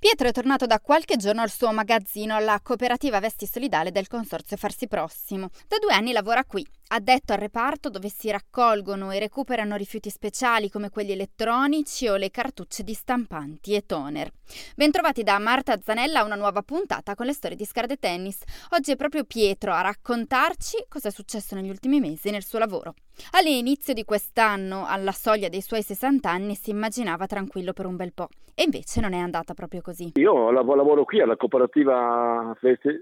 [0.00, 4.56] Pietro è tornato da qualche giorno al suo magazzino alla cooperativa Vesti Solidale del Consorzio
[4.56, 5.50] Farsi Prossimo.
[5.68, 10.70] Da due anni lavora qui, addetto al reparto dove si raccolgono e recuperano rifiuti speciali
[10.70, 14.32] come quelli elettronici o le cartucce di stampanti e toner.
[14.74, 18.38] Bentrovati da Marta Zanella a una nuova puntata con le storie di Scarde Tennis.
[18.70, 22.94] Oggi è proprio Pietro a raccontarci cosa è successo negli ultimi mesi nel suo lavoro.
[23.32, 28.12] All'inizio di quest'anno, alla soglia dei suoi 60 anni, si immaginava tranquillo per un bel
[28.12, 28.28] po'.
[28.60, 30.12] E invece non è andata proprio così.
[30.16, 32.54] Io lavoro qui alla cooperativa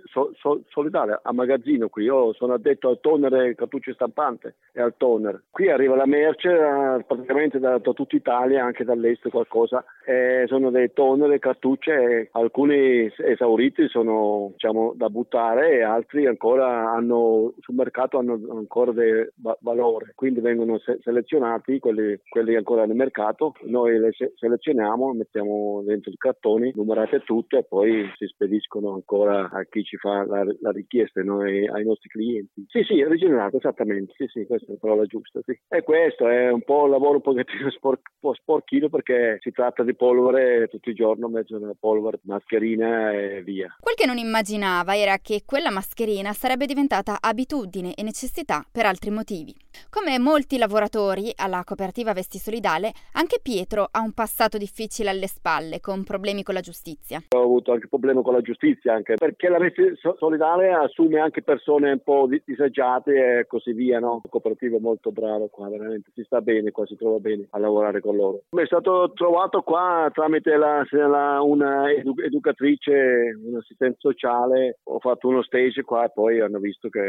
[0.05, 2.05] so, so, solidale, a magazzino qui.
[2.05, 5.43] Io sono addetto al toner cartucce stampante e al toner.
[5.51, 9.85] Qui arriva la merce eh, praticamente da, da tutta Italia, anche dall'est qualcosa.
[10.07, 17.55] E sono dei toner cartucce, alcuni esauriti sono diciamo, da buttare e altri ancora hanno
[17.59, 23.55] sul mercato hanno ancora dei valori quindi vengono se- selezionati quelli, quelli, ancora nel mercato,
[23.63, 29.49] noi le se- selezioniamo, mettiamo dentro i cartoni, numerate tutte e poi si spediscono ancora
[29.51, 32.65] a chi ci fa la, la richiesta, noi, ai nostri clienti.
[32.69, 35.59] Sì, sì, rigenerato, esattamente, sì, sì, questa è la parola giusta, sì.
[35.69, 39.83] E questo è un po' un lavoro un pochettino spor- po sporchino perché si tratta
[39.83, 43.77] di polvere tutti i giorni, mezzo una polvere, mascherina e via.
[43.81, 49.11] Quel che non immaginava era che quella mascherina sarebbe diventata abitudine e necessità per altri
[49.11, 49.55] motivi.
[49.99, 55.81] Come molti lavoratori alla cooperativa Vesti Solidale, anche Pietro ha un passato difficile alle spalle,
[55.81, 57.21] con problemi con la giustizia.
[57.35, 59.83] Ho avuto anche problemi con la giustizia, anche perché la Vesti
[60.19, 64.21] Solidale assume anche persone un po' disagiate e così via, no?
[64.23, 67.59] La cooperativa è molto brava qua, veramente si sta bene qua, si trova bene a
[67.59, 68.45] lavorare con loro.
[68.51, 75.01] Mi è stato trovato qua tramite la, la, una edu- educatrice, un assistente sociale, ho
[75.01, 77.01] fatto uno stage qua e poi hanno visto che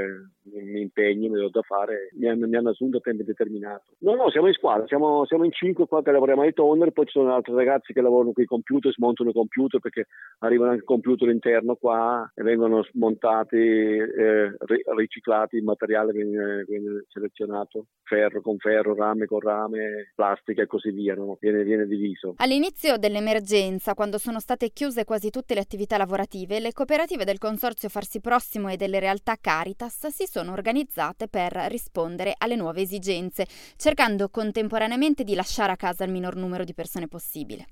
[0.51, 3.83] mi impegno, mi ho da fare, mi hanno, mi hanno assunto a tempo determinato.
[3.99, 7.05] No, no, siamo in squadra, siamo, siamo in cinque qua che lavoriamo ai toner, poi
[7.05, 10.07] ci sono altri ragazzi che lavorano con i computer, smontano i computer perché
[10.39, 14.55] arrivano anche computer interno qua e vengono smontati, eh,
[14.95, 20.91] riciclati, il materiale viene, viene, selezionato, ferro con ferro, rame con rame, plastica e così
[20.91, 21.37] via, no?
[21.39, 22.33] viene, viene diviso.
[22.37, 27.89] All'inizio dell'emergenza, quando sono state chiuse quasi tutte le attività lavorative, le cooperative del Consorzio
[27.89, 33.47] Farsi Prossimo e delle realtà Caritas si sono organizzate per rispondere alle nuove esigenze,
[33.77, 37.67] cercando contemporaneamente di lasciare a casa il minor numero di persone possibile.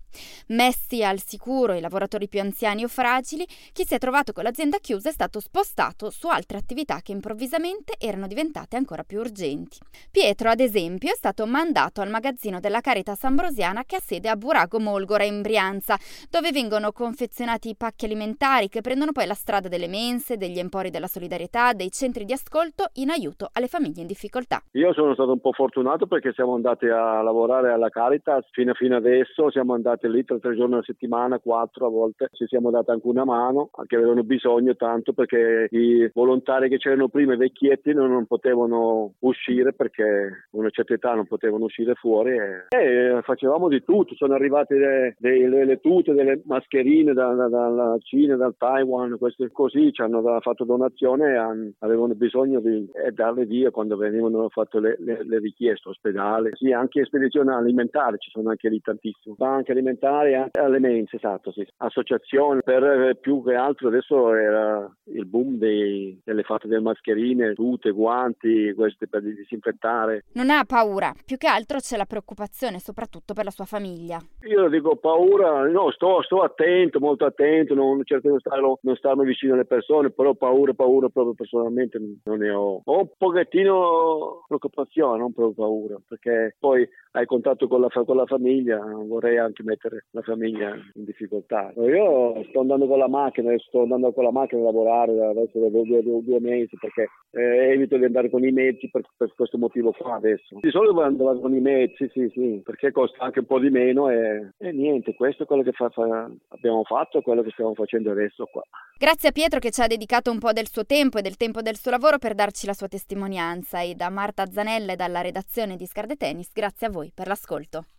[0.48, 4.80] Messi al sicuro i lavoratori più anziani o fragili, chi si è trovato con l'azienda
[4.80, 9.78] chiusa è stato spostato su altre attività che improvvisamente erano diventate ancora più urgenti.
[10.10, 14.36] Pietro, ad esempio, è stato mandato al magazzino della Caritas Ambrosiana che ha sede a
[14.36, 16.00] Burago Molgora in Brianza,
[16.30, 20.90] dove vengono confezionati i pacchi alimentari che prendono poi la strada delle mense, degli empori
[20.90, 24.64] della solidarietà, dei centri di ascolto in aiuto alle famiglie in difficoltà.
[24.78, 28.96] Io sono stato un po' fortunato perché siamo andati a lavorare alla Caritas fino, fino
[28.96, 32.92] adesso, siamo andati lì tre, tre giorni alla settimana, quattro a volte, ci siamo dati
[32.92, 37.92] anche una mano, anche avevano bisogno tanto perché i volontari che c'erano prima, i vecchietti,
[37.92, 43.20] non, non potevano uscire perché a una certa età non potevano uscire fuori e, e
[43.24, 49.18] facevamo di tutto, sono arrivate delle tute, delle mascherine da, da, dalla Cina, dal Taiwan,
[49.18, 54.80] queste così, ci hanno fatto donazione e avevano bisogno di darle via quando venivano fatto
[54.80, 59.72] le, le, le, richieste, ospedale, sì, anche spedizione alimentare, ci sono anche lì tantissimo, banche
[59.72, 61.66] alimentari, anche alle mense, esatto, sì.
[61.78, 67.54] associazioni, per eh, più che altro adesso era il boom dei, delle fatte delle mascherine,
[67.54, 70.26] tute, guanti, queste per disinfettare.
[70.34, 74.20] Non ha paura, più che altro c'è la preoccupazione, soprattutto per la sua famiglia.
[74.42, 79.26] Io dico paura, no, sto, sto attento, molto attento, non cerco di stare, non starmi
[79.26, 82.82] vicino alle persone, però paura, paura proprio personalmente non ne ho.
[82.84, 88.26] Ho un pochettino preoccupazione, non proprio paura, perché poi hai contatto con la, con la,
[88.26, 91.72] famiglia, vorrei anche mettere la famiglia in difficoltà.
[91.78, 95.70] Io sto andando con la macchina, sto andando con la macchina a lavorare adesso da
[95.70, 99.58] due, due, due mesi perché eh, evito di andare con i mezzi per, per, questo
[99.58, 100.58] motivo qua adesso.
[100.60, 104.10] Di solito vado con i mezzi, sì, sì, perché costa anche un po' di meno
[104.10, 108.12] e, e niente, questo è quello che fa, fa, abbiamo fatto, quello che stiamo facendo
[108.12, 108.62] adesso qua.
[108.98, 111.62] Grazie a Pietro che ci ha dedicato un po' del suo tempo e del tempo
[111.62, 115.76] del suo lavoro per darci la sua testimonianza e da Marta Zanella e dalla redazione
[115.76, 117.88] di Scarde Tennis, grazie a voi per l'ascolto.